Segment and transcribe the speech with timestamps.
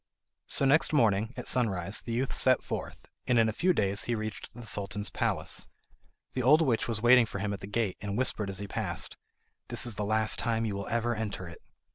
[0.47, 4.15] So next morning at sunrise the youth set forth, and in a few days he
[4.15, 5.67] reached the Sultan's palace.
[6.33, 9.15] The old witch was waiting for him at the gate, and whispered as he passed:
[9.67, 11.61] "This is the last time you will ever enter it."